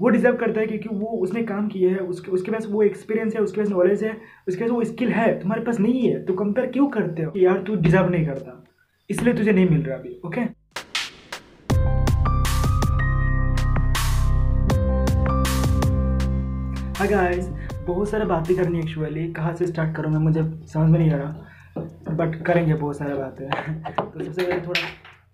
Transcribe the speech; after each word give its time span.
वो 0.00 0.08
डिजर्व 0.08 0.36
करता 0.36 0.60
है 0.60 0.66
क्योंकि 0.66 0.88
वो 0.90 1.06
उसने 1.22 1.42
काम 1.42 1.68
किया 1.68 1.90
है, 1.90 1.98
उसके 1.98 2.30
उसके 2.32 2.50
पास 2.52 2.66
वो 2.70 2.82
एक्सपीरियंस 2.82 3.34
है, 3.34 3.40
उसके 3.40 3.60
पास 3.60 3.68
नॉलेज 3.70 4.04
है, 4.04 4.16
उसके 4.48 4.62
पास 4.62 4.70
वो 4.70 4.84
स्किल 4.84 5.12
है, 5.12 5.38
तुम्हारे 5.40 5.62
पास 5.64 5.80
नहीं 5.80 6.02
है 6.02 6.22
तो 6.24 6.34
कंपेयर 6.34 6.66
क्यों 6.68 6.86
करते 6.90 7.22
हो? 7.22 7.32
यार, 7.36 7.62
तू 7.62 7.74
डिजर्व 7.76 8.08
नहीं 8.10 8.26
करता, 8.26 8.64
इसलिए 9.10 9.34
तुझे 9.34 9.52
नहीं 9.52 9.68
मिल 9.68 9.82
रहा 9.82 9.98
अभी 9.98 10.20
ओके 10.26 10.48
गाइस 17.10 17.46
बहुत 17.86 18.08
सारे 18.10 18.24
बातें 18.24 18.56
करनी 18.56 18.78
एक्चुअली 18.78 19.26
कहाँ 19.32 19.54
से 19.56 19.66
स्टार्ट 19.66 19.94
करूँ 19.96 20.10
मैं, 20.12 20.18
मुझे 20.20 20.42
समझ 20.66 20.90
में 20.90 20.98
नहीं 20.98 21.10
आ 21.10 21.16
रहा 21.16 22.14
बट 22.16 22.42
करेंगे 22.46 22.74
बहुत 22.74 22.98
सारे 22.98 23.14
बातें। 23.14 23.48
तो 23.50 24.24
सबसे 24.24 24.42
पहले 24.42 24.60
थोड़ा 24.66 24.80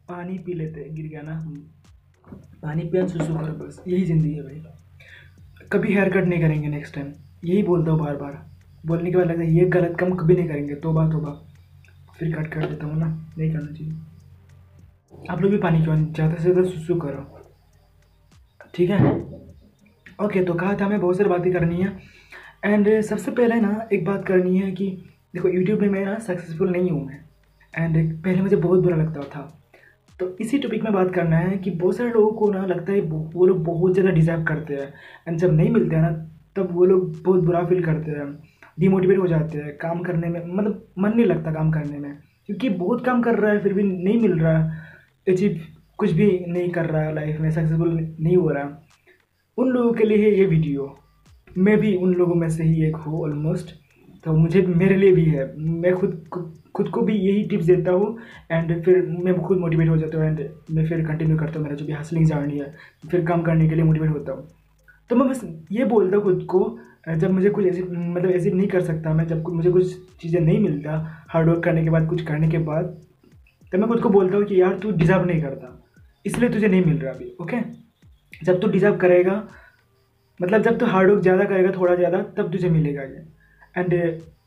पानी 0.08 0.38
पी 0.38 0.54
लेते 0.54 0.80
हैं, 0.80 0.94
गिर 0.94 1.06
गया 1.06 1.22
ना 1.22 1.34
पानी 2.66 2.82
पिया 2.84 3.06
सुसु 3.06 3.34
कर, 3.34 3.50
बस 3.52 3.82
यही 3.88 4.04
ज़िंदगी 4.04 4.32
है 4.32 4.42
भाई। 4.42 4.62
कभी 5.72 5.92
हेयर 5.94 6.08
कट 6.10 6.24
नहीं 6.24 6.40
करेंगे 6.40 6.68
नेक्स्ट 6.68 6.94
टाइम 6.94 7.12
यही 7.44 7.62
बोलता 7.62 7.90
हूँ 7.90 8.00
बार 8.00 8.16
बार 8.16 8.44
बोलने 8.84 9.10
के 9.10 9.16
बाद 9.16 9.26
लगता 9.26 9.42
है 9.42 9.52
ये 9.52 9.64
गलत 9.70 9.96
काम 10.00 10.14
कभी 10.16 10.34
नहीं 10.36 10.48
करेंगे। 10.48 10.74
तो 10.76 10.92
बात 10.92 11.14
होगा 11.14 11.30
फिर 12.18 12.34
कट 12.34 12.52
कर 12.52 12.66
देता 12.66 12.86
हूँ 12.86 12.98
ना, 12.98 13.06
नहीं 13.38 13.50
करना 13.52 13.72
चाहिए। 13.72 13.92
आप 15.30 15.40
लोग 15.42 15.50
भी 15.50 15.58
पानी 15.58 15.82
क्यों 15.84 15.96
ज़्यादा 16.04 16.34
से 16.34 16.42
ज़्यादा 16.42 16.62
सुसु 16.70 16.94
करो। 17.00 17.24
ठीक 18.74 18.90
है? 18.90 19.14
ओके 20.18 20.44
तो 20.44 20.54
कहा 20.54 20.74
था 20.74 20.84
हमें 20.84 21.00
बहुत 21.00 21.16
सारी 21.16 21.28
बातें 21.30 21.52
करनी 21.52 21.82
है। 21.82 21.96
एंड 22.64 22.88
सबसे 23.02 23.30
पहले 23.30 23.60
ना, 23.60 23.88
एक 23.92 24.04
बात 24.04 24.24
करनी 24.26 24.58
है 24.58 24.70
कि 24.72 24.86
देखो 25.34 25.48
यूट्यूब 25.48 25.80
में 25.80 25.88
मैं 25.88 26.04
ना 26.04 26.18
सक्सेसफुल 26.20 26.70
नहीं 26.70 26.90
हूँ 26.90 27.04
मैं। 27.06 27.24
एंड 27.74 28.22
पहले 28.22 28.42
मुझे 28.42 28.56
बहुत 28.56 28.82
बुरा 28.82 28.96
लगता 28.96 29.20
था। 29.28 29.52
तो 30.20 30.36
इसी 30.40 30.58
टॉपिक 30.58 30.82
में 30.84 30.92
बात 30.92 31.12
करना 31.14 31.38
है 31.38 31.56
कि 31.58 31.70
बहुत 31.72 31.96
सारे 31.96 32.10
लोगों 32.10 32.30
को 32.32 32.50
ना 32.52 32.64
लगता 32.66 32.92
है 32.92 33.00
वो 33.00 33.46
लोग 33.46 33.64
बहुत 33.64 33.92
ज़्यादा 33.92 34.10
डिजर्व 34.10 34.44
करते 34.44 34.74
हैं। 34.74 34.92
एंड 35.28 35.38
जब 35.38 35.52
नहीं 35.52 35.70
मिलते 35.70 35.96
हैं 35.96 36.02
ना, 36.02 36.10
तब 36.56 36.68
वो 36.72 36.84
लोग 36.84 37.22
बहुत 37.22 37.42
बुरा 37.44 37.64
फील 37.66 37.82
करते 37.84 38.10
हैं 38.10 38.26
डिमोटिवेट 38.78 39.18
हो 39.18 39.26
जाते 39.26 39.58
हैं 39.58 39.76
काम 39.78 40.00
करने 40.02 40.28
में। 40.28 40.40
मतलब 40.46 40.86
मन 40.98 41.12
नहीं 41.16 41.26
लगता 41.26 41.52
काम 41.52 41.70
करने 41.70 41.98
में, 41.98 42.16
क्योंकि 42.46 42.68
बहुत 42.70 43.04
काम 43.04 43.22
कर 43.22 43.38
रहा 43.38 43.52
है, 43.52 43.62
फिर 43.62 43.72
भी 43.72 43.82
नहीं 43.82 44.20
मिल 44.20 44.38
रहा। 44.40 44.58
है 44.58 44.84
अचीव 45.26 45.60
कुछ 45.98 46.10
भी 46.12 46.28
नहीं 46.48 46.70
कर 46.70 46.86
रहा 46.86 47.02
है 47.02 47.14
लाइफ 47.14 47.40
में 47.40 47.50
सक्सेसफुल 47.50 47.98
नहीं 48.20 48.36
हो 48.36 48.48
रहा। 48.48 48.82
उन 49.58 49.68
लोगों 49.68 49.92
के 49.92 50.04
लिए 50.04 50.18
है 50.18 50.38
ये 50.38 50.46
वीडियो 50.46 50.94
मैं 51.58 51.76
भी 51.78 51.94
उन 51.96 52.14
लोगों 52.14 52.34
में 52.34 52.48
से 52.48 52.64
ही 52.64 52.86
एक 52.88 52.96
हूँ 52.96 53.22
ऑलमोस्ट 53.22 53.74
तो 54.26 54.32
मुझे 54.34 54.60
मेरे 54.62 54.96
लिए 54.96 55.12
भी 55.12 55.24
है। 55.24 55.44
मैं 55.56 55.92
खुद 55.94 56.28
खुद 56.74 56.88
को 56.88 57.00
भी 57.02 57.14
यही 57.14 57.42
टिप्स 57.48 57.66
देता 57.66 57.90
हूँ 57.92 58.16
एंड 58.50 58.84
फिर 58.84 59.06
मैं 59.24 59.34
खुद 59.40 59.58
मोटिवेट 59.58 59.88
हो 59.88 59.96
जाता 59.96 60.18
हूँ 60.18 60.26
एंड 60.26 60.40
मैं 60.70 60.86
फिर 60.88 61.04
कंटिन्यू 61.06 61.36
करता 61.38 61.58
हूँ 61.58 61.62
मेरा 61.62 61.76
जो 61.76 61.84
भी 61.86 61.92
हसलिंग 61.92 62.26
जर्नी 62.26 62.58
है, 62.58 62.74
फिर 63.10 63.24
काम 63.26 63.42
करने 63.42 63.68
के 63.68 63.74
लिए 63.74 63.84
मोटिवेट 63.84 64.10
होता 64.10 64.32
हूँ। 64.32 64.48
तो 65.10 65.16
मैं 65.16 65.28
बस 65.28 65.44
ये 65.72 65.84
बोलता 65.86 66.16
हूँ 66.16 66.24
खुद 66.24 66.42
को, 66.50 66.78
जब 67.08 67.30
मुझे 67.30 67.50
कुछ 67.50 67.66
ऐसी 67.66 67.82
मतलब 67.82 68.30
ऐसी 68.30 68.50
नहीं 68.50 68.68
कर 68.68 68.80
सकता 68.82 69.12
मैं, 69.14 69.26
जब 69.26 69.48
मुझे 69.48 69.70
कुछ 69.70 69.94
चीज़ें 70.20 70.40
नहीं 70.40 70.58
मिलता 70.60 70.98
हार्डवर्क 71.28 71.62
करने 71.64 71.84
के 71.84 71.90
बाद, 71.90 72.08
कुछ 72.08 72.22
करने 72.22 72.48
के 72.48 72.58
बाद 72.60 72.84
तो 73.72 73.78
मैं 73.78 73.88
खुद 73.88 74.00
को 74.00 74.08
बोलता 74.10 74.36
हूँ 74.36 74.44
कि 74.46 74.60
यार 74.60 74.78
तू 74.78 74.90
डिज़र्व 74.92 75.24
नहीं 75.24 75.40
करता। 75.42 75.72
इसलिए 76.26 76.50
तुझे 76.50 76.68
नहीं 76.68 76.84
मिल 76.84 76.98
रहा 76.98 77.12
अभी 77.12 77.32
ओके 77.42 77.56
जब 78.44 78.60
तू 78.60 78.68
डिज़र्व 78.68 78.96
करेगा 78.98 79.42
मतलब 80.40 80.62
जब 80.62 80.78
तू 80.78 80.86
हार्डवर्क 80.86 81.22
ज़्यादा 81.22 81.44
करेगा, 81.44 81.70
थोड़ा 81.76 81.94
ज़्यादा, 81.94 82.22
तब 82.36 82.52
तुझे 82.52 82.68
मिलेगा 82.70 83.02
ये। 83.02 83.24
एंड 83.76 83.94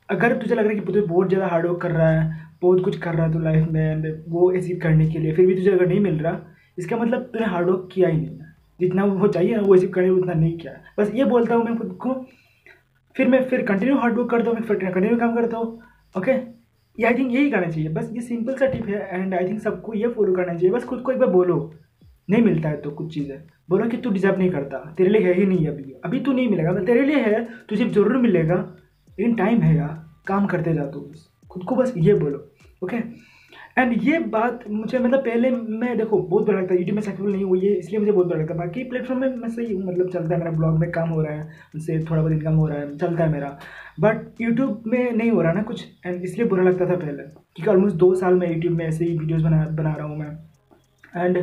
अगर 0.10 0.36
तुझे 0.38 0.54
लग 0.56 0.64
रहा 0.64 0.70
है 0.70 0.76
कि 0.76 0.86
तुझे 0.86 1.02
बहुत 1.02 1.30
ज़्यादा 1.30 1.48
हार्डवर्क 1.48 1.82
कर 1.82 1.92
रहा 1.92 2.10
है, 2.10 2.48
बहुत 2.62 2.84
कुछ 2.84 2.98
कर 3.00 3.14
रहा 3.14 3.26
है 3.26 3.34
तू 3.34 3.40
लाइफ 3.40 3.68
में 3.70 3.82
एंड 3.82 4.24
वो 4.28 4.52
अचीव 4.52 4.80
करने 4.84 5.10
के 5.10 5.20
लिए, 5.20 5.34
फिर 5.34 5.46
भी 5.46 5.56
तुझे 5.56 5.72
अगर 5.72 5.88
नहीं 5.88 6.00
मिल 6.00 6.20
रहा, 6.20 6.40
इसका 6.78 6.98
मतलब 6.98 7.30
तूने 7.34 7.46
हार्डवर्क 7.48 7.90
किया 7.92 8.10
ही 8.10 8.18
नहीं 8.18 8.28
है। 8.30 8.48
जितना 8.80 9.06
वो 9.06 9.28
चाहिए 9.28 9.56
ना, 9.56 9.62
वो 9.62 9.76
अचीव 9.76 9.90
करने 9.90 10.10
उतना 10.10 10.34
नहीं 10.34 10.58
किया। 10.58 10.74
बस 11.00 11.12
ये 11.16 11.26
बोलता 11.26 11.56
हूँ 11.56 11.66
मैं 11.66 11.78
खुद 11.78 11.98
को, 12.02 12.14
फिर 13.16 13.28
मैं 13.28 13.44
फिर 13.44 13.62
कंटिन्यू 13.66 13.98
हार्डवर्क 13.98 14.30
करता 14.30 14.50
हूँ 14.50 14.56
मैं 14.56 14.66
फिर 14.68 14.78
कंटिन्यू 14.80 15.18
काम 15.18 15.36
करता 15.36 15.58
हूँ 15.58 15.80
ओके 16.16 16.32
ये 16.32 17.06
आई 17.06 17.14
थिंक 17.14 17.32
यही 17.32 17.50
करना 17.52 17.70
चाहिए। 17.70 17.90
बस 17.90 18.10
ये 18.14 18.22
सिंपल 18.22 18.56
सा 18.58 18.66
टिप 18.68 18.88
है 18.88 19.08
एंड 19.12 19.34
आई 19.34 19.48
थिंक 19.48 19.60
सबको 19.62 19.94
ये 19.94 20.08
फॉलो 20.10 20.34
करना 20.34 20.54
चाहिए। 20.54 20.72
बस 20.72 20.84
खुद 20.86 21.02
को 21.02 21.12
एक 21.12 21.18
बार 21.20 21.30
बोलो, 21.30 21.58
नहीं 22.30 22.42
मिलता 22.44 22.70
है 22.70 22.78
तो 22.82 22.92
कुछ 22.92 23.14
चीज़ें। 23.14 23.38
बोलो 23.70 23.88
कि 23.90 23.98
तू 23.98 24.10
डिजर्व 24.10 24.38
नहीं 24.38 24.50
करता, 24.52 24.78
तेरे 24.98 25.10
लिए 25.10 25.22
है 25.22 25.34
ही 25.34 25.46
नहीं 25.46 25.68
अभी। 25.68 25.94
अभी 26.06 26.20
तू 26.20 26.34
नहीं 26.34 26.48
मिलेगा 26.50 26.74
तेरे 26.82 27.06
लिए 27.06 27.20
है, 27.20 27.48
तुझे 27.70 27.86
ज़रूर 27.86 28.18
मिलेगा 28.18 28.56
लेकिन 29.20 29.36
टाइम 29.36 29.62
है 29.62 29.76
यार, 29.76 30.06
काम 30.28 30.46
करते 30.48 30.74
जा 30.74 30.86
तो 30.86 31.00
बस। 31.02 31.30
खुद 31.52 31.64
को 31.64 31.76
बस 31.76 31.94
ये 31.98 32.14
बोलो 32.16 32.46
ओके 32.82 32.98
एंड 33.78 33.94
ये 34.04 34.18
बात 34.30 34.64
मुझे 34.70 35.00
मतलब 35.00 35.20
पहले 35.20 35.50
मैं 35.52 35.98
देखो, 35.98 36.18
बहुत 36.20 36.46
बुरा 36.46 36.60
लगता 36.60 36.74
है 36.74 36.80
यूट्यूब 36.80 36.96
में 36.96 37.02
सक्सेसफुल 37.02 37.32
नहीं 37.32 37.44
हुई 37.44 37.60
है, 37.60 37.74
इसलिए 37.74 38.00
मुझे 38.00 38.12
बहुत 38.12 38.28
बुरा 38.28 38.40
लगता 38.40 38.54
है। 38.54 38.60
बाकी 38.60 38.84
प्लेटफॉर्म 38.84 39.22
में 39.22 39.36
मैं 39.36 39.50
सही 39.50 39.74
हूँ 39.74 39.84
मतलब 39.84 40.10
चलता 40.10 40.34
है 40.34 40.40
मेरा 40.40 40.52
ब्लॉग 40.52 40.80
में 40.80 40.90
काम 40.92 41.10
हो 41.10 41.22
रहा 41.22 41.34
है 41.34 41.48
उससे 41.76 42.00
थोड़ा 42.00 42.22
बहुत 42.22 42.32
इनकम 42.34 42.56
हो 42.56 42.68
रहा 42.68 42.80
है, 42.80 42.98
चलता 42.98 43.24
है 43.24 43.32
मेरा। 43.32 43.58
बट 44.00 44.42
यूट्यूब 44.42 44.84
में 44.88 45.12
नहीं 45.12 45.32
हो 45.32 45.42
रहा 45.42 45.54
ना 45.54 45.62
कुछ 45.64 45.86
एंड 46.06 46.22
इसलिए 46.24 46.48
बुरा 46.48 46.64
लगता 46.64 46.86
था 46.86 46.96
पहले, 46.98 47.24
क्योंकि 47.24 47.72
ऑलमोस्ट 47.72 47.96
दो 47.98 48.14
साल 48.16 48.34
में 48.36 48.48
यूट्यूब 48.50 48.74
में 48.74 48.86
ऐसे 48.88 49.06
ही 49.06 49.18
वीडियोज़ 49.18 49.44
बना 49.44 49.66
बना 49.68 49.94
रहा 49.94 50.08
हूँ 50.08 50.18
मैं। 50.18 50.38
एंड 51.16 51.38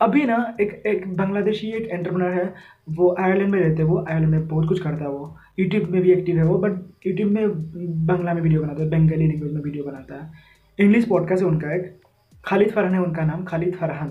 अभी 0.00 0.24
ना 0.24 0.36
एक 0.60 0.72
एक 0.86 1.06
बांग्लादेशी 1.16 1.66
एक 1.72 1.88
एंटरप्रेनर 1.88 2.32
है, 2.32 2.52
वो 2.88 3.14
आयरलैंड 3.18 3.50
में 3.50 3.58
रहते 3.60 3.82
हैं, 3.82 3.88
वो 3.88 4.04
आयरलैंड 4.08 4.30
में 4.30 4.46
बहुत 4.48 4.68
कुछ 4.68 4.80
करता 4.80 5.04
है 5.04 5.10
वो। 5.10 5.36
यूट्यूब 5.58 5.88
में 5.90 6.00
भी 6.02 6.12
एक्टिव 6.12 6.36
है 6.36 6.44
वो 6.44 6.58
बट 6.58 7.06
यूट्यूब 7.06 7.30
में 7.32 8.06
बांग्ला 8.06 8.34
में 8.34 8.40
वीडियो 8.42 8.62
बनाता 8.62 8.82
है 8.82 8.88
बंगाली 8.90 9.26
लैंग्वेज 9.26 9.52
में 9.52 9.60
वीडियो 9.62 9.84
बनाता 9.84 10.14
है। 10.14 10.30
इंग्लिश 10.78 11.04
पॉडकास्ट 11.08 11.42
है 11.42 11.48
उनका 11.48 11.74
एक, 11.74 11.98
खालिद 12.44 12.70
फरहान 12.70 12.94
है 12.94 13.00
उनका 13.02 13.24
नाम, 13.24 13.44
खालिद 13.44 13.74
फरहान। 13.74 14.08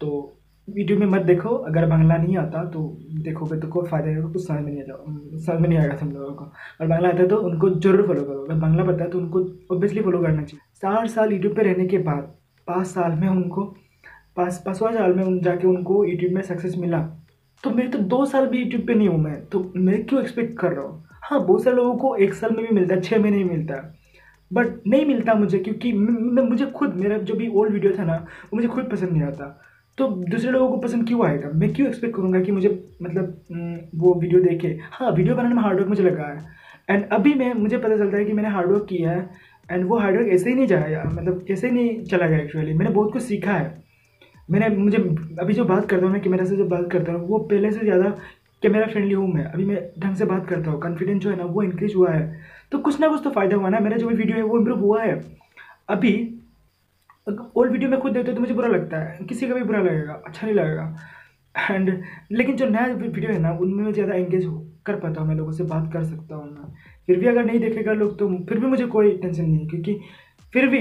तो 0.00 0.36
यूट्यूब 0.68 1.00
में 1.00 1.06
मत 1.08 1.22
देखो, 1.22 1.48
अगर 1.48 1.86
बांग्ला 1.86 2.16
नहीं 2.16 2.36
आता 2.36 2.64
तो 2.70 2.80
देखोगे 3.22 3.58
तो 3.60 3.68
कोई 3.68 3.88
फ़ायदा 3.88 4.06
नहीं 4.06 4.16
होगा, 4.16 4.32
कुछ 4.32 4.46
समझ 4.46 4.60
में 4.60 4.72
नहीं 4.72 4.82
आता 4.82 5.38
समझ 5.44 5.60
में 5.60 5.68
नहीं 5.68 5.78
आएगा 5.78 5.96
तुम 5.96 6.10
लोगों 6.10 6.32
को। 6.34 6.44
और 6.80 6.86
बांग्ला 6.86 7.08
आता 7.08 7.22
है 7.22 7.28
तो 7.28 7.36
उनको 7.38 7.70
ज़रूर 7.70 8.06
फॉलो 8.06 8.22
करो, 8.22 8.44
अगर 8.44 8.54
बांग्ला 8.56 8.84
पता 8.84 9.04
है 9.04 9.10
तो 9.10 9.18
उनको 9.18 9.40
ऑब्वियसली 9.74 10.02
फॉलो 10.02 10.22
करना 10.22 10.42
चाहिए। 10.42 10.60
साठ 10.76 11.08
साल 11.10 11.32
यूट्यूब 11.32 11.54
पर 11.56 11.64
रहने 11.64 11.86
के 11.86 11.98
बाद, 12.00 12.34
पाँच 12.68 12.86
साल 12.86 13.12
में 13.12 13.28
उनको 13.28 13.64
पाँच 14.36 14.56
पाँचवा 14.66 14.90
साल 14.92 15.14
में 15.14 15.40
जाके 15.42 15.66
उनको 15.66 16.04
यूट्यूब 16.04 16.32
में 16.32 16.42
सक्सेस 16.42 16.76
मिला। 16.78 16.98
तो 17.64 17.70
मैं 17.70 17.90
तो 17.90 17.98
दो 17.98 18.24
साल 18.26 18.46
भी 18.46 18.58
यूट्यूब 18.58 18.86
पे 18.86 18.94
नहीं 18.94 19.08
हूँ 19.08 19.18
मैं। 19.18 19.40
तो 19.46 19.72
मैं 19.76 20.04
क्यों 20.04 20.20
एक्सपेक्ट 20.22 20.58
कर 20.58 20.72
रहा 20.72 20.84
हूँ? 20.84 21.04
हाँ 21.22 21.44
बहुत 21.46 21.64
सारे 21.64 21.76
लोगों 21.76 21.96
को 21.96 22.14
एक 22.16 22.34
साल 22.34 22.50
में 22.50 22.64
भी 22.66 22.74
मिलता 22.74 22.94
है 22.94 23.00
छः 23.00 23.18
महीने 23.18 23.44
में 23.44 23.50
मिलता। 23.50 23.74
बट 24.50 24.86
नहीं 24.86 25.04
मिलता 25.06 25.34
मुझे, 25.34 25.58
क्योंकि 25.58 25.92
मुझे 25.92 26.66
खुद, 26.66 26.94
मेरा 26.94 27.18
जो 27.18 27.34
भी 27.34 27.48
ओल्ड 27.48 27.72
वीडियो 27.72 27.92
था 27.98 28.04
ना, 28.04 28.14
वो 28.14 28.56
मुझे 28.56 28.68
खुद 28.68 28.88
पसंद 28.92 29.10
नहीं 29.10 29.22
आता। 29.22 29.46
तो 29.98 30.06
दूसरे 30.06 30.50
लोगों 30.50 30.68
को 30.68 30.76
पसंद 30.78 31.06
क्यों 31.08 31.24
आएगा? 31.26 31.48
मैं 31.50 31.72
क्यों 31.74 31.88
एक्सपेक्ट 31.88 32.16
करूँगा 32.16 32.40
कि 32.40 32.52
मुझे 32.52 32.68
मतलब 33.02 33.90
वो 33.94 34.14
वीडियो 34.20 34.40
देखे? 34.40 34.78
हाँ 34.92 35.10
वीडियो 35.12 35.34
बनाने 35.36 35.54
में 35.54 35.62
हार्डवर्क 35.62 35.88
मुझे 35.88 36.02
लगा 36.02 36.26
है। 36.26 36.58
एंड 36.88 37.08
अभी 37.08 37.34
मैं, 37.34 37.52
मुझे 37.54 37.78
पता 37.78 37.96
चलता 37.96 38.16
है 38.16 38.24
कि 38.24 38.32
मैंने 38.32 38.48
हार्डवर्क 38.48 38.86
किया 38.88 39.10
है। 39.10 39.28
एंड 39.68 39.84
वो 39.88 39.98
हार्डवर्क 39.98 40.28
ऐसे 40.28 40.50
ही 40.50 40.56
नहीं 40.56 40.66
जाएगा 40.66 41.02
मतलब 41.06 41.44
ऐसे 41.50 41.68
ही 41.68 41.74
नहीं 41.74 42.02
चला 42.04 42.26
गया 42.26 42.38
एक्चुअली 42.38 42.72
मैंने 42.74 42.90
बहुत 42.90 43.12
कुछ 43.12 43.22
सीखा 43.22 43.52
है। 43.52 43.68
मैंने 44.50 44.68
मुझे, 44.70 44.98
अभी 45.40 45.54
जो 45.54 45.64
बात 45.64 45.88
करता 45.88 46.06
हूँ 46.06 46.12
मैं 46.12 46.22
कैमरा 46.22 46.44
से 46.44 46.56
जो 46.56 46.64
बात 46.66 46.90
करता 46.92 47.12
हूँ, 47.12 47.26
वो 47.28 47.38
पहले 47.40 47.70
से 47.72 47.80
ज़्यादा 47.80 48.10
कैमरा 48.62 48.86
फ्रेंडली 48.86 49.14
हूँ 49.14 49.32
मैं। 49.34 49.44
अभी 49.44 49.64
मैं 49.64 49.82
ढंग 49.98 50.16
से 50.16 50.24
बात 50.26 50.48
करता 50.48 50.70
हूँ 50.70 50.80
कॉन्फिडेंस 50.80 51.22
जो 51.22 51.30
है 51.30 51.36
ना, 51.36 51.44
वो 51.44 51.62
इंक्रीज 51.62 51.94
हुआ 51.96 52.10
है। 52.10 52.40
तो 52.72 52.78
कुछ 52.78 53.00
ना 53.00 53.08
कुछ 53.08 53.20
तो 53.24 53.30
फ़ायदा 53.30 53.56
हुआ 53.56 53.68
ना, 53.68 53.80
मेरा 53.80 53.96
जो 53.96 54.08
भी 54.08 54.14
वीडियो 54.14 54.36
है 54.36 54.42
वो 54.42 54.58
इम्प्रूव 54.58 54.80
हुआ 54.80 55.02
है। 55.02 55.20
अभी 55.88 56.12
ओल्ड 57.26 57.72
वीडियो 57.72 57.90
में 57.90 57.98
खुद 58.00 58.12
देखते 58.12 58.30
हो 58.30 58.34
तो 58.34 58.40
मुझे 58.40 58.54
बुरा 58.54 58.68
लगता 58.68 58.98
है, 58.98 59.18
किसी 59.24 59.48
का 59.48 59.54
भी 59.54 59.62
बुरा 59.62 59.80
लगेगा 59.82 60.12
अच्छा 60.26 60.46
नहीं 60.46 60.56
लगेगा। 60.56 60.96
एंड 61.70 62.02
लेकिन 62.32 62.56
जो 62.56 62.66
नया 62.66 62.86
वीडियो 62.86 63.32
है 63.32 63.38
ना, 63.38 63.50
उनमें 63.52 63.84
मैं 63.84 63.92
ज़्यादा 63.92 64.14
एंगेज 64.14 64.44
कर 64.86 64.96
पाता 64.96 65.20
हूँ, 65.20 65.28
मैं 65.28 65.36
लोगों 65.36 65.52
से 65.52 65.64
बात 65.64 65.92
कर 65.92 66.04
सकता 66.04 66.34
हूँ 66.34 66.52
ना। 66.52 66.72
फिर 67.08 67.18
भी 67.18 67.26
अगर 67.26 67.44
नहीं 67.44 67.58
देखेगा 67.60 67.92
लोग 67.92 68.18
तो 68.18 68.28
फिर 68.48 68.58
भी 68.58 68.66
मुझे 68.66 68.86
कोई 68.88 69.10
टेंशन 69.12 69.42
नहीं 69.42 69.58
है, 69.58 69.66
क्योंकि 69.66 69.98
फिर 70.52 70.66
भी 70.68 70.80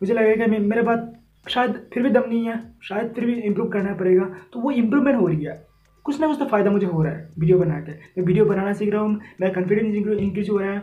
मुझे 0.00 0.14
लगेगा 0.14 0.46
मेरे 0.46 0.82
बात 0.82 1.09
शायद 1.46 1.74
फिर 1.94 2.02
भी 2.02 2.10
दम 2.10 2.28
नहीं 2.28 2.44
है, 2.46 2.54
शायद 2.82 3.12
फिर 3.14 3.24
भी 3.26 3.32
इम्प्रूव 3.32 3.68
करना 3.70 3.94
पड़ेगा। 3.94 4.24
तो 4.52 4.60
वो 4.60 4.70
इम्प्रूवमेंट 4.72 5.20
हो 5.20 5.26
रही 5.26 5.44
है। 5.44 5.58
कुछ 6.04 6.20
ना 6.20 6.26
कुछ 6.26 6.38
तो 6.38 6.44
फ़ायदा 6.46 6.70
मुझे 6.70 6.86
हो 6.86 7.02
रहा 7.02 7.12
है 7.12 7.28
वीडियो 7.38 7.58
बना 7.58 7.80
के 7.80 7.92
मैं 7.92 8.24
वीडियो 8.24 8.44
बनाना 8.44 8.72
सीख 8.72 8.92
रहा 8.92 9.02
हूँ 9.02 9.20
मेरा 9.40 9.52
कॉन्फिडेंस 9.54 9.94
इंक्रीज 10.18 10.50
हो 10.50 10.58
रहा 10.58 10.72
है। 10.72 10.82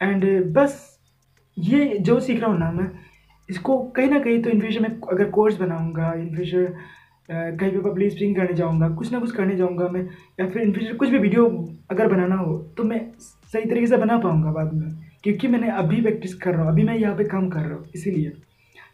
एंड 0.00 0.52
बस 0.54 0.98
ये 1.56 1.96
जो 2.00 2.18
सीख 2.20 2.40
रहा 2.40 2.50
हूँ 2.50 2.58
ना 2.58 2.70
मैं, 2.72 2.90
इसको 3.48 3.78
कहीं 3.96 4.08
ना 4.10 4.18
कहीं 4.20 4.42
तो 4.42 4.50
इन 4.50 4.60
फ्यूचर 4.60 4.80
में 4.80 4.88
अगर 5.12 5.30
कोर्स 5.30 5.56
बनाऊँगा 5.60 6.12
इन 6.14 6.34
फ्यूचर 6.34 6.74
कहीं 7.28 7.70
पे 7.70 7.78
पब्लिक 7.80 8.10
स्पीकिंग 8.10 8.36
करने 8.36 8.54
जाऊँगा, 8.54 8.88
कुछ 8.90 9.12
ना 9.12 9.18
कुछ 9.20 9.32
करने 9.32 9.56
जाऊँगा 9.56 9.88
मैं, 9.88 10.06
या 10.40 10.48
फिर 10.48 10.62
इन 10.62 10.72
फ्यूचर 10.72 10.96
कुछ 10.96 11.08
भी 11.08 11.18
वीडियो 11.18 11.46
अगर 11.90 12.08
बनाना 12.08 12.36
हो 12.36 12.56
तो 12.76 12.84
मैं 12.84 13.00
सही 13.20 13.64
तरीके 13.64 13.86
से 13.86 13.96
बना 13.96 14.18
पाऊँगा 14.18 14.52
बाद 14.52 14.72
में। 14.74 14.94
क्योंकि 15.24 15.48
मैंने 15.48 15.70
अभी 15.72 16.00
प्रैक्टिस 16.02 16.34
कर 16.34 16.52
रहा 16.52 16.62
हूँ, 16.62 16.72
अभी 16.72 16.82
मैं 16.84 16.96
यहाँ 16.96 17.16
पे 17.16 17.24
काम 17.26 17.48
कर 17.48 17.60
रहा 17.60 17.74
हूँ, 17.74 17.86
इसीलिए। 17.94 18.32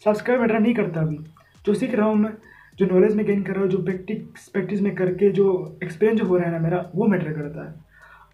सब्सक्राइब 0.02 0.40
मैटर 0.40 0.58
नहीं 0.58 0.74
करता 0.74 1.00
अभी। 1.00 1.18
जो 1.64 1.74
सीख 1.74 1.94
रहा 1.94 2.06
हूँ 2.06 2.16
मैं, 2.16 2.32
जो 2.78 2.86
नॉलेज 2.86 3.14
में 3.16 3.24
गेन 3.26 3.42
कर 3.42 3.52
रहा 3.52 3.62
हूँ, 3.62 3.70
जो 3.70 3.78
प्रैक्टिस 3.80 4.48
प्रैक्टिस 4.48 4.80
में 4.82 4.94
करके 4.96 5.30
जो 5.32 5.78
एक्सपीरियंस 5.82 6.20
जो 6.20 6.26
हो 6.26 6.36
रहा 6.36 6.46
है 6.46 6.52
ना 6.52 6.58
मेरा, 6.60 6.90
वो 6.94 7.06
मैटर 7.06 7.32
करता 7.32 7.64
है। 7.64 7.74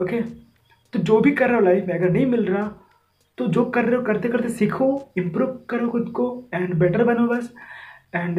ओके 0.03 0.21
तो 0.93 0.99
जो 1.01 1.21
भी 1.21 1.31
कर 1.33 1.49
रहा 1.49 1.57
हो 1.57 1.65
लाइफ 1.65 1.87
में, 1.87 1.95
अगर 1.95 2.11
नहीं 2.11 2.27
मिल 2.27 2.45
रहा 2.47 2.63
तो 3.39 3.47
जो 3.49 3.65
कर 3.67 3.85
रहे 3.85 3.97
हो, 3.97 4.03
करते 4.03 4.29
करते 4.29 4.49
सीखो 4.51 5.13
इम्प्रूव 5.19 5.59
करो 5.71 5.89
खुद 5.89 6.09
को 6.11 6.25
एंड 6.55 6.75
बेटर 6.75 7.05
बनो 7.05 7.27
बस। 7.29 7.53
एंड 8.15 8.39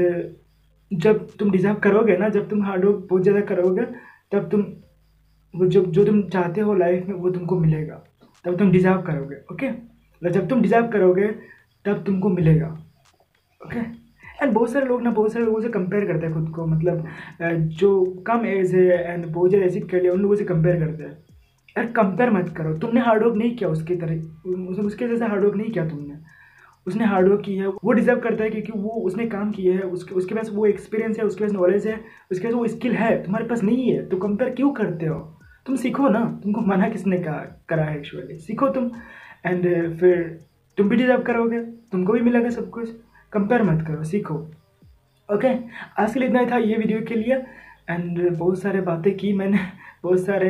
जब 0.91 1.27
तुम 1.39 1.51
डिजर्व 1.51 1.75
करोगे 1.75 2.17
ना, 2.17 2.29
जब 2.29 2.49
तुम 2.49 2.63
हार्ड 2.63 2.85
वर्क 2.85 3.07
बहुत 3.09 3.23
ज़्यादा 3.23 3.41
करोगे, 3.45 3.81
तब 4.31 4.49
तुम, 4.51 4.61
वो 5.53 5.65
जब, 5.67 5.91
जो 5.91 6.05
तुम 6.05 6.21
चाहते 6.29 6.61
हो 6.61 6.73
लाइफ 6.73 7.07
में, 7.07 7.15
वो 7.15 7.29
तुमको 7.29 7.59
मिलेगा। 7.59 8.03
तब 8.45 8.57
तुम 8.59 8.71
डिज़र्व 8.71 9.01
करोगे। 9.01 9.35
ओके 9.51 9.69
जब 10.21 10.47
तुम 10.49 10.61
डिज़र्व 10.61 10.87
करोगे, 10.87 11.27
तब 11.85 12.03
तुमको 12.05 12.29
मिलेगा। 12.29 12.67
एंड 13.61 14.51
बहुत 14.53 14.71
सारे 14.71 14.85
लोग 14.85 15.01
ना, 15.01 15.11
बहुत 15.11 15.33
सारे 15.33 15.45
लोगों 15.45 15.61
से 15.61 15.69
कंपेयर 15.69 16.05
करते 16.07 16.25
हैं 16.25 16.33
खुद 16.33 16.49
को 16.55 16.65
मतलब 16.67 17.03
जो 17.77 18.05
कम 18.27 18.45
एज 18.47 18.75
है 18.75 19.13
एंड 19.13 19.25
बहुत 19.25 19.49
ज़्यादा 19.49 19.65
ऐसी 19.65 19.79
कर 19.81 20.01
लिया 20.01 20.13
उन 20.13 20.21
लोगों 20.21 20.35
से 20.35 20.43
कंपेयर 20.45 20.79
करते 20.79 21.03
हैं। 21.03 21.11
यार 21.75 21.85
कंपेयर 21.93 22.29
मत 22.31 22.53
करो। 22.57 22.77
तुमने 22.79 23.01
हार्डवर्क 23.01 23.35
नहीं 23.35 23.55
किया 23.55 23.69
उसकी 23.69 23.95
तरह 23.95 24.83
उसके 24.83 25.07
जैसे 25.07 25.25
हार्डवर्क 25.25 25.55
नहीं 25.55 25.71
किया 25.71 25.87
तुमने। 25.87 26.17
उसने 26.87 27.05
हार्डवर्क 27.05 27.41
किया 27.45 27.63
है, 27.63 27.69
वो 27.83 27.91
डिजर्व 27.91 28.19
करता 28.19 28.43
है 28.43 28.49
क्योंकि 28.49 28.71
वो, 28.73 28.89
उसने 28.89 29.25
काम 29.27 29.51
किया 29.51 29.73
है, 29.75 29.81
उसके 29.81 30.15
उसके 30.15 30.35
पास 30.35 30.49
वो 30.53 30.65
एक्सपीरियंस 30.65 31.17
है, 31.19 31.25
उसके 31.25 31.43
पास 31.43 31.51
नॉलेज 31.53 31.87
है, 31.87 31.99
उसके 32.31 32.47
पास 32.47 32.53
वो 32.53 32.67
स्किल 32.67 32.93
है, 32.93 33.11
तुम्हारे 33.23 33.45
पास 33.47 33.63
नहीं 33.63 33.91
है 33.91 34.05
तो 34.09 34.17
कंपेयर 34.17 34.51
क्यों 34.51 34.71
करते 34.73 35.05
हो? 35.05 35.19
तुम 35.65 35.75
सीखो 35.75 36.09
ना। 36.09 36.23
तुमको 36.43 36.61
मना 36.63 36.89
किसने 36.89 37.17
कहा, 37.17 37.39
करा 37.69 37.83
है 37.83 37.97
एक्चुअली 37.97 38.37
सीखो 38.39 38.67
तुम। 38.69 38.89
एंड 39.45 39.97
फिर 39.99 40.39
तुम 40.77 40.89
भी 40.89 40.95
डिजर्व 40.95 41.21
करोगे, 41.23 41.59
तुमको 41.91 42.13
भी 42.13 42.21
मिलेगा 42.21 42.49
सब 42.49 42.69
कुछ। 42.69 42.89
कंपेयर 43.33 43.63
मत 43.63 43.85
करो, 43.87 44.03
सीखो। 44.03 44.35
ओके 45.29 45.47
आज 46.01 46.13
के 46.13 46.19
लिए 46.19 46.27
इतना 46.29 46.39
ही 46.39 46.45
था 46.45 46.57
ये 46.57 46.77
वीडियो 46.77 47.01
के 47.07 47.15
लिए। 47.15 47.35
एंड 47.89 48.29
बहुत 48.29 48.61
सारे 48.61 48.81
बातें 48.81 49.15
की 49.17 49.33
मैंने, 49.33 49.59
बहुत 50.03 50.25
सारे 50.25 50.49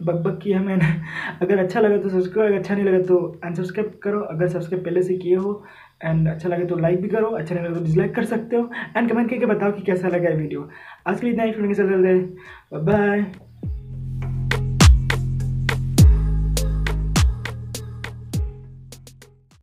बकबक 0.00 0.20
बक 0.24 0.38
किया 0.42 0.60
मैंने। 0.62 0.86
अगर 1.42 1.58
अच्छा 1.58 1.80
लगा 1.80 1.96
तो 1.98 2.08
सब्सक्राइब 2.08 2.48
अगर 2.48 2.58
अच्छा 2.58 2.74
नहीं 2.74 2.84
लगा 2.84 2.98
तो 3.06 3.16
अनसब्सक्राइब 3.44 3.98
करो। 4.02 4.20
अगर 4.22 4.48
सब्सक्राइब 4.48 4.84
पहले 4.84 5.02
से 5.02 5.16
किए 5.18 5.36
हो 5.36 5.64
एंड 6.04 6.28
अच्छा 6.28 6.48
लगे 6.48 6.64
तो 6.66 6.76
लाइक 6.78 7.00
भी 7.02 7.08
करो। 7.08 7.28
अच्छा 7.28 7.54
नहीं 7.54 7.64
लगे 7.64 7.74
तो 7.74 7.84
डिसलाइक 7.84 8.14
कर 8.14 8.24
सकते 8.24 8.56
हो। 8.56 8.70
एंड 8.96 9.10
कमेंट 9.10 9.30
करके 9.30 9.46
बताओ 9.46 9.72
कि 9.72 9.82
कैसा 9.82 10.08
लगा 10.08 10.28
ये 10.28 10.36
वीडियो 10.36 10.68
आज 11.06 11.20
के 11.20 11.26
लिए 11.26 11.32
इतना 11.32 11.44
ही 11.44 11.52
फ़िल्म 11.52 12.84
बाय 12.84 13.24